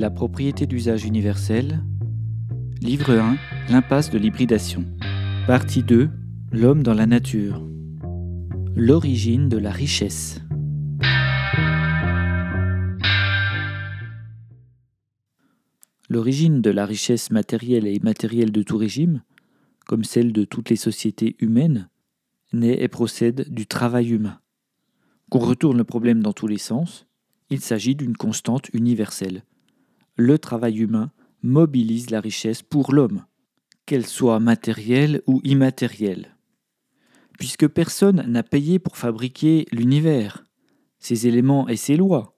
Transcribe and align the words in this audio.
La 0.00 0.08
propriété 0.08 0.66
d'usage 0.66 1.04
universel. 1.04 1.84
Livre 2.80 3.12
1. 3.12 3.36
L'impasse 3.68 4.08
de 4.08 4.16
l'hybridation. 4.16 4.86
Partie 5.46 5.82
2. 5.82 6.08
L'homme 6.52 6.82
dans 6.82 6.94
la 6.94 7.04
nature. 7.04 7.62
L'origine 8.74 9.50
de 9.50 9.58
la 9.58 9.70
richesse. 9.70 10.40
L'origine 16.08 16.62
de 16.62 16.70
la 16.70 16.86
richesse 16.86 17.30
matérielle 17.30 17.86
et 17.86 17.92
immatérielle 17.92 18.52
de 18.52 18.62
tout 18.62 18.78
régime, 18.78 19.22
comme 19.84 20.04
celle 20.04 20.32
de 20.32 20.46
toutes 20.46 20.70
les 20.70 20.76
sociétés 20.76 21.36
humaines, 21.40 21.90
naît 22.54 22.82
et 22.82 22.88
procède 22.88 23.52
du 23.52 23.66
travail 23.66 24.08
humain. 24.08 24.40
Qu'on 25.28 25.40
retourne 25.40 25.76
le 25.76 25.84
problème 25.84 26.22
dans 26.22 26.32
tous 26.32 26.46
les 26.46 26.56
sens, 26.56 27.06
il 27.50 27.60
s'agit 27.60 27.96
d'une 27.96 28.16
constante 28.16 28.70
universelle. 28.72 29.44
Le 30.22 30.38
travail 30.38 30.80
humain 30.80 31.12
mobilise 31.42 32.10
la 32.10 32.20
richesse 32.20 32.60
pour 32.60 32.92
l'homme, 32.92 33.24
qu'elle 33.86 34.04
soit 34.04 34.38
matérielle 34.38 35.22
ou 35.26 35.40
immatérielle. 35.44 36.36
Puisque 37.38 37.66
personne 37.66 38.26
n'a 38.28 38.42
payé 38.42 38.78
pour 38.78 38.98
fabriquer 38.98 39.64
l'univers, 39.72 40.44
ses 40.98 41.26
éléments 41.26 41.68
et 41.68 41.76
ses 41.76 41.96
lois, 41.96 42.36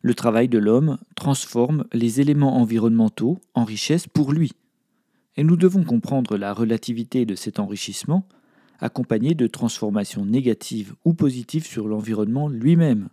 le 0.00 0.14
travail 0.14 0.48
de 0.48 0.58
l'homme 0.58 0.96
transforme 1.16 1.86
les 1.92 2.20
éléments 2.20 2.56
environnementaux 2.58 3.40
en 3.52 3.64
richesse 3.64 4.06
pour 4.06 4.32
lui. 4.32 4.52
Et 5.34 5.42
nous 5.42 5.56
devons 5.56 5.82
comprendre 5.82 6.36
la 6.36 6.54
relativité 6.54 7.26
de 7.26 7.34
cet 7.34 7.58
enrichissement, 7.58 8.28
accompagné 8.78 9.34
de 9.34 9.48
transformations 9.48 10.24
négatives 10.24 10.94
ou 11.04 11.14
positives 11.14 11.66
sur 11.66 11.88
l'environnement 11.88 12.48
lui-même. 12.48 13.08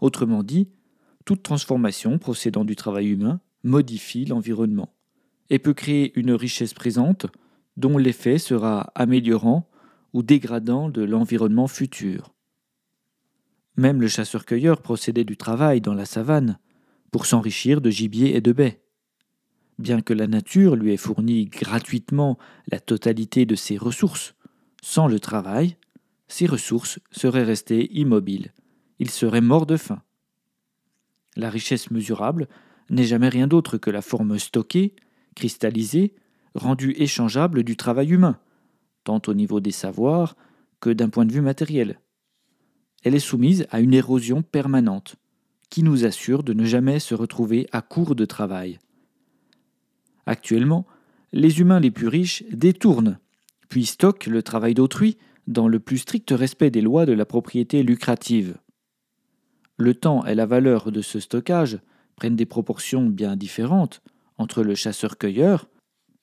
Autrement 0.00 0.42
dit, 0.42 0.70
toute 1.24 1.42
transformation 1.42 2.18
procédant 2.18 2.64
du 2.64 2.76
travail 2.76 3.08
humain 3.08 3.40
modifie 3.64 4.24
l'environnement 4.24 4.92
et 5.50 5.58
peut 5.58 5.74
créer 5.74 6.18
une 6.18 6.32
richesse 6.32 6.74
présente 6.74 7.26
dont 7.76 7.98
l'effet 7.98 8.38
sera 8.38 8.92
améliorant 8.94 9.68
ou 10.12 10.22
dégradant 10.22 10.88
de 10.88 11.02
l'environnement 11.02 11.68
futur. 11.68 12.34
Même 13.76 14.00
le 14.00 14.08
chasseur-cueilleur 14.08 14.82
procédait 14.82 15.24
du 15.24 15.36
travail 15.36 15.80
dans 15.80 15.94
la 15.94 16.04
savane 16.04 16.58
pour 17.10 17.26
s'enrichir 17.26 17.80
de 17.80 17.90
gibier 17.90 18.36
et 18.36 18.40
de 18.40 18.52
baies. 18.52 18.82
Bien 19.78 20.02
que 20.02 20.12
la 20.12 20.26
nature 20.26 20.76
lui 20.76 20.92
ait 20.92 20.98
fourni 20.98 21.46
gratuitement 21.46 22.38
la 22.70 22.78
totalité 22.78 23.46
de 23.46 23.54
ses 23.54 23.78
ressources, 23.78 24.34
sans 24.82 25.06
le 25.06 25.18
travail, 25.18 25.76
ses 26.28 26.46
ressources 26.46 26.98
seraient 27.10 27.44
restées 27.44 27.92
immobiles. 27.98 28.52
Il 28.98 29.10
serait 29.10 29.40
mort 29.40 29.66
de 29.66 29.76
faim. 29.76 30.02
La 31.36 31.50
richesse 31.50 31.90
mesurable 31.90 32.48
n'est 32.90 33.04
jamais 33.04 33.28
rien 33.28 33.46
d'autre 33.46 33.78
que 33.78 33.90
la 33.90 34.02
forme 34.02 34.38
stockée, 34.38 34.94
cristallisée, 35.34 36.14
rendue 36.54 36.94
échangeable 36.98 37.62
du 37.62 37.76
travail 37.76 38.10
humain, 38.10 38.38
tant 39.04 39.22
au 39.26 39.34
niveau 39.34 39.60
des 39.60 39.70
savoirs 39.70 40.36
que 40.80 40.90
d'un 40.90 41.08
point 41.08 41.24
de 41.24 41.32
vue 41.32 41.40
matériel 41.40 41.98
elle 43.02 43.14
est 43.14 43.20
soumise 43.20 43.66
à 43.70 43.80
une 43.80 43.94
érosion 43.94 44.42
permanente, 44.42 45.16
qui 45.70 45.82
nous 45.82 46.04
assure 46.04 46.42
de 46.42 46.52
ne 46.52 46.64
jamais 46.64 46.98
se 46.98 47.14
retrouver 47.14 47.68
à 47.72 47.82
court 47.82 48.14
de 48.14 48.24
travail. 48.24 48.78
Actuellement, 50.26 50.86
les 51.32 51.60
humains 51.60 51.80
les 51.80 51.90
plus 51.90 52.08
riches 52.08 52.44
détournent, 52.50 53.18
puis 53.68 53.86
stockent 53.86 54.26
le 54.26 54.42
travail 54.42 54.74
d'autrui 54.74 55.18
dans 55.46 55.66
le 55.66 55.80
plus 55.80 55.98
strict 55.98 56.30
respect 56.30 56.70
des 56.70 56.82
lois 56.82 57.06
de 57.06 57.12
la 57.12 57.24
propriété 57.24 57.82
lucrative. 57.82 58.56
Le 59.82 59.94
temps 59.94 60.24
et 60.24 60.36
la 60.36 60.46
valeur 60.46 60.92
de 60.92 61.02
ce 61.02 61.18
stockage 61.18 61.80
prennent 62.14 62.36
des 62.36 62.46
proportions 62.46 63.06
bien 63.06 63.34
différentes 63.34 64.00
entre 64.38 64.62
le 64.62 64.76
chasseur-cueilleur, 64.76 65.66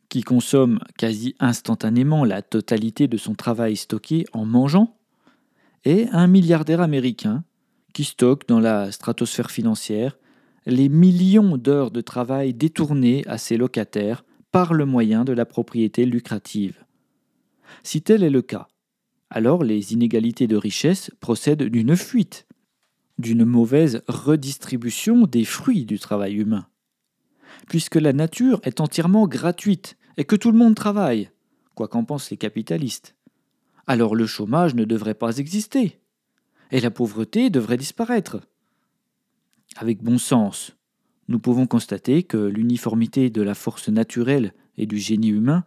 qui 0.07 0.21
consomme 0.21 0.79
quasi 0.97 1.35
instantanément 1.41 2.23
la 2.23 2.41
totalité 2.41 3.09
de 3.09 3.17
son 3.17 3.35
travail 3.35 3.75
stocké 3.75 4.23
en 4.31 4.45
mangeant, 4.45 4.95
et 5.83 6.07
un 6.13 6.27
milliardaire 6.27 6.79
américain 6.79 7.43
qui 7.93 8.05
stocke 8.05 8.47
dans 8.47 8.61
la 8.61 8.93
stratosphère 8.93 9.51
financière 9.51 10.17
les 10.65 10.87
millions 10.87 11.57
d'heures 11.57 11.91
de 11.91 11.99
travail 11.99 12.53
détournées 12.53 13.27
à 13.27 13.37
ses 13.37 13.57
locataires 13.57 14.23
par 14.53 14.73
le 14.73 14.85
moyen 14.85 15.25
de 15.25 15.33
la 15.33 15.45
propriété 15.45 16.05
lucrative. 16.05 16.85
Si 17.83 18.01
tel 18.01 18.23
est 18.23 18.29
le 18.29 18.41
cas, 18.41 18.69
alors 19.29 19.65
les 19.65 19.91
inégalités 19.91 20.47
de 20.47 20.55
richesse 20.55 21.11
procèdent 21.19 21.63
d'une 21.63 21.97
fuite, 21.97 22.47
d'une 23.19 23.45
mauvaise 23.45 24.01
redistribution 24.07 25.27
des 25.27 25.45
fruits 25.45 25.85
du 25.85 25.99
travail 25.99 26.35
humain. 26.35 26.65
Puisque 27.67 27.95
la 27.95 28.13
nature 28.13 28.59
est 28.63 28.81
entièrement 28.81 29.27
gratuite 29.27 29.97
et 30.17 30.23
que 30.23 30.35
tout 30.35 30.51
le 30.51 30.57
monde 30.57 30.75
travaille, 30.75 31.29
quoi 31.75 31.87
qu'en 31.87 32.03
pensent 32.03 32.31
les 32.31 32.37
capitalistes 32.37 33.15
alors 33.89 34.13
le 34.13 34.27
chômage 34.27 34.75
ne 34.75 34.85
devrait 34.85 35.15
pas 35.15 35.39
exister, 35.39 35.99
et 36.69 36.79
la 36.79 36.91
pauvreté 36.91 37.49
devrait 37.49 37.75
disparaître. 37.75 38.39
Avec 39.77 40.03
bon 40.03 40.19
sens, 40.19 40.77
nous 41.27 41.39
pouvons 41.39 41.65
constater 41.65 42.21
que 42.21 42.37
l'uniformité 42.37 43.31
de 43.31 43.41
la 43.41 43.55
force 43.55 43.89
naturelle 43.89 44.53
et 44.77 44.85
du 44.85 44.99
génie 44.99 45.29
humain 45.29 45.65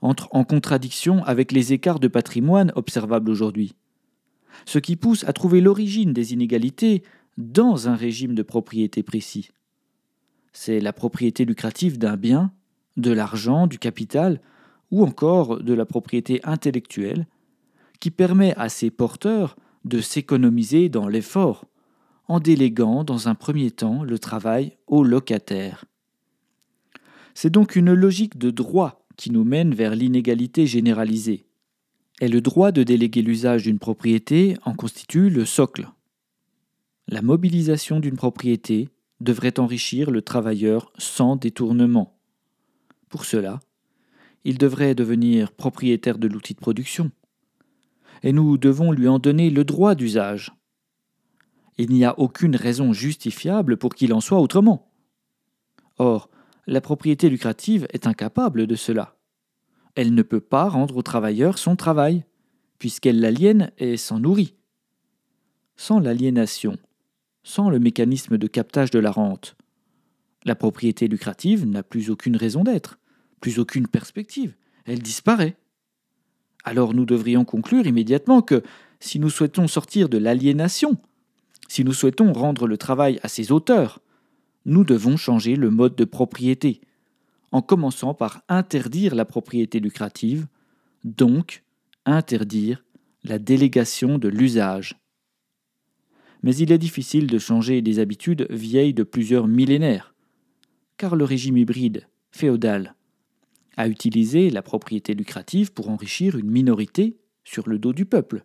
entre 0.00 0.28
en 0.32 0.44
contradiction 0.44 1.22
avec 1.24 1.52
les 1.52 1.74
écarts 1.74 2.00
de 2.00 2.08
patrimoine 2.08 2.72
observables 2.74 3.30
aujourd'hui, 3.30 3.74
ce 4.64 4.78
qui 4.78 4.96
pousse 4.96 5.24
à 5.24 5.32
trouver 5.32 5.60
l'origine 5.60 6.12
des 6.12 6.32
inégalités 6.32 7.02
dans 7.38 7.88
un 7.88 7.94
régime 7.94 8.34
de 8.34 8.42
propriété 8.42 9.02
précis. 9.02 9.50
C'est 10.52 10.80
la 10.80 10.92
propriété 10.92 11.44
lucrative 11.44 11.98
d'un 11.98 12.16
bien, 12.16 12.52
de 12.96 13.10
l'argent, 13.10 13.66
du 13.66 13.78
capital, 13.78 14.40
ou 14.90 15.02
encore 15.02 15.62
de 15.62 15.72
la 15.72 15.86
propriété 15.86 16.40
intellectuelle 16.44 17.26
qui 18.00 18.10
permet 18.10 18.54
à 18.56 18.68
ses 18.68 18.90
porteurs 18.90 19.56
de 19.84 20.00
s'économiser 20.00 20.88
dans 20.88 21.08
l'effort, 21.08 21.64
en 22.28 22.40
déléguant 22.40 23.04
dans 23.04 23.28
un 23.28 23.34
premier 23.34 23.70
temps 23.70 24.04
le 24.04 24.18
travail 24.18 24.76
aux 24.86 25.04
locataires. 25.04 25.84
C'est 27.34 27.50
donc 27.50 27.76
une 27.76 27.94
logique 27.94 28.38
de 28.38 28.50
droit 28.50 29.06
qui 29.16 29.30
nous 29.30 29.44
mène 29.44 29.74
vers 29.74 29.94
l'inégalité 29.94 30.66
généralisée. 30.66 31.46
Et 32.20 32.28
le 32.28 32.40
droit 32.40 32.72
de 32.72 32.82
déléguer 32.82 33.22
l'usage 33.22 33.64
d'une 33.64 33.78
propriété 33.78 34.56
en 34.64 34.74
constitue 34.74 35.30
le 35.30 35.44
socle. 35.44 35.88
La 37.08 37.22
mobilisation 37.22 38.00
d'une 38.00 38.16
propriété 38.16 38.88
devrait 39.20 39.58
enrichir 39.58 40.10
le 40.10 40.22
travailleur 40.22 40.92
sans 40.98 41.36
détournement. 41.36 42.18
Pour 43.08 43.24
cela, 43.24 43.60
il 44.44 44.58
devrait 44.58 44.94
devenir 44.94 45.52
propriétaire 45.52 46.18
de 46.18 46.28
l'outil 46.28 46.54
de 46.54 46.60
production, 46.60 47.10
et 48.22 48.32
nous 48.32 48.58
devons 48.58 48.92
lui 48.92 49.08
en 49.08 49.18
donner 49.18 49.50
le 49.50 49.64
droit 49.64 49.94
d'usage. 49.94 50.52
Il 51.78 51.90
n'y 51.90 52.04
a 52.04 52.18
aucune 52.18 52.56
raison 52.56 52.92
justifiable 52.92 53.76
pour 53.76 53.94
qu'il 53.94 54.12
en 54.12 54.20
soit 54.20 54.40
autrement. 54.40 54.92
Or, 55.98 56.28
la 56.66 56.80
propriété 56.80 57.28
lucrative 57.28 57.86
est 57.90 58.06
incapable 58.06 58.66
de 58.66 58.74
cela. 58.76 59.16
Elle 59.94 60.14
ne 60.14 60.22
peut 60.22 60.40
pas 60.40 60.68
rendre 60.68 60.96
au 60.96 61.02
travailleur 61.02 61.58
son 61.58 61.76
travail, 61.76 62.24
puisqu'elle 62.78 63.20
l'aliène 63.20 63.70
et 63.78 63.96
s'en 63.96 64.18
nourrit. 64.18 64.54
Sans 65.76 66.00
l'aliénation, 66.00 66.78
sans 67.42 67.70
le 67.70 67.78
mécanisme 67.78 68.38
de 68.38 68.46
captage 68.46 68.90
de 68.90 68.98
la 68.98 69.10
rente, 69.10 69.56
la 70.44 70.54
propriété 70.54 71.08
lucrative 71.08 71.66
n'a 71.66 71.82
plus 71.82 72.10
aucune 72.10 72.36
raison 72.36 72.64
d'être, 72.64 72.98
plus 73.40 73.58
aucune 73.58 73.86
perspective, 73.86 74.54
elle 74.84 75.00
disparaît. 75.00 75.56
Alors 76.64 76.94
nous 76.94 77.04
devrions 77.04 77.44
conclure 77.44 77.86
immédiatement 77.86 78.42
que 78.42 78.62
si 79.00 79.18
nous 79.18 79.30
souhaitons 79.30 79.68
sortir 79.68 80.08
de 80.08 80.18
l'aliénation, 80.18 80.96
si 81.68 81.84
nous 81.84 81.92
souhaitons 81.92 82.32
rendre 82.32 82.66
le 82.66 82.76
travail 82.76 83.18
à 83.22 83.28
ses 83.28 83.52
auteurs, 83.52 84.00
nous 84.64 84.84
devons 84.84 85.16
changer 85.16 85.56
le 85.56 85.70
mode 85.70 85.96
de 85.96 86.04
propriété, 86.04 86.80
en 87.52 87.60
commençant 87.62 88.14
par 88.14 88.42
interdire 88.48 89.14
la 89.14 89.24
propriété 89.24 89.78
lucrative, 89.78 90.46
donc 91.04 91.62
interdire 92.06 92.84
la 93.22 93.38
délégation 93.38 94.18
de 94.18 94.28
l'usage. 94.28 94.98
Mais 96.42 96.56
il 96.56 96.72
est 96.72 96.78
difficile 96.78 97.28
de 97.28 97.38
changer 97.38 97.82
des 97.82 97.98
habitudes 98.00 98.46
vieilles 98.50 98.94
de 98.94 99.04
plusieurs 99.04 99.46
millénaires, 99.46 100.14
car 100.96 101.14
le 101.14 101.24
régime 101.24 101.56
hybride, 101.56 102.08
féodal, 102.32 102.96
à 103.76 103.86
utiliser 103.86 104.50
la 104.50 104.62
propriété 104.62 105.14
lucrative 105.14 105.72
pour 105.72 105.88
enrichir 105.88 106.36
une 106.36 106.50
minorité 106.50 107.18
sur 107.44 107.68
le 107.68 107.78
dos 107.78 107.92
du 107.92 108.06
peuple. 108.06 108.44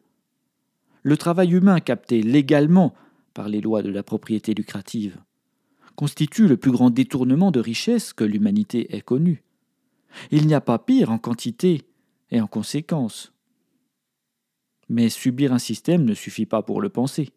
Le 1.01 1.17
travail 1.17 1.53
humain 1.53 1.79
capté 1.79 2.21
légalement 2.21 2.93
par 3.33 3.49
les 3.49 3.61
lois 3.61 3.81
de 3.81 3.89
la 3.89 4.03
propriété 4.03 4.53
lucrative 4.53 5.17
constitue 5.97 6.47
le 6.47 6.57
plus 6.57 6.71
grand 6.71 6.91
détournement 6.91 7.51
de 7.51 7.59
richesse 7.59 8.13
que 8.13 8.23
l'humanité 8.23 8.95
ait 8.95 9.01
connu. 9.01 9.43
Il 10.31 10.47
n'y 10.47 10.53
a 10.53 10.61
pas 10.61 10.79
pire 10.79 11.11
en 11.11 11.17
quantité 11.17 11.83
et 12.31 12.39
en 12.39 12.47
conséquence. 12.47 13.33
Mais 14.89 15.09
subir 15.09 15.51
un 15.51 15.59
système 15.59 16.05
ne 16.05 16.13
suffit 16.13 16.45
pas 16.45 16.61
pour 16.61 16.79
le 16.81 16.89
penser. 16.89 17.33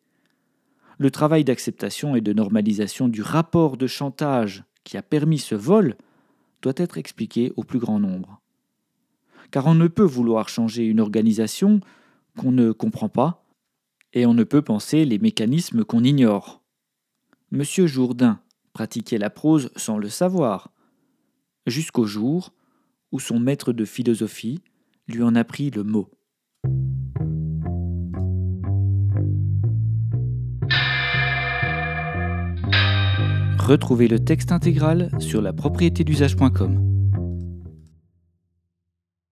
le 0.99 1.11
travail 1.11 1.45
d'acceptation 1.45 2.15
et 2.15 2.21
de 2.21 2.35
normalisation 2.35 3.09
du 3.09 3.23
rapport 3.23 3.79
de 3.79 3.87
chantage 3.87 4.65
qui 4.85 4.99
a 4.99 5.03
permis 5.03 5.39
ce 5.39 5.55
vol 5.55 5.97
doit 6.61 6.75
être 6.77 6.99
expliqué 6.99 7.55
au 7.57 7.65
plus 7.65 7.79
grand 7.79 7.99
nombre. 7.99 8.43
Car 9.51 9.67
on 9.67 9.75
ne 9.75 9.89
peut 9.89 10.05
vouloir 10.05 10.51
changer 10.51 10.85
une 10.85 11.01
organisation 11.01 11.81
qu'on 12.37 12.53
ne 12.53 12.71
comprend 12.73 13.09
pas, 13.09 13.47
et 14.12 14.27
on 14.27 14.35
ne 14.35 14.45
peut 14.45 14.61
penser 14.61 15.07
les 15.07 15.19
mécanismes 15.19 15.85
qu'on 15.85 16.05
ignore. 16.05 16.61
Monsieur 17.51 17.87
Jourdain 17.87 18.39
pratiquait 18.72 19.19
la 19.19 19.31
prose 19.31 19.70
sans 19.76 19.99
le 19.99 20.08
savoir, 20.08 20.72
jusqu'au 21.67 22.06
jour 22.06 22.52
où 23.12 23.20
son 23.20 23.38
maître 23.38 23.72
de 23.72 23.84
philosophie 23.84 24.61
lui 25.08 25.22
en 25.22 25.34
apprit 25.34 25.70
le 25.70 25.82
mot. 25.82 26.08
Retrouvez 33.58 34.08
le 34.08 34.19
texte 34.19 34.50
intégral 34.50 35.11
sur 35.20 35.40
la 35.40 35.52
propriété 35.52 36.02
d'usage.com. 36.02 37.00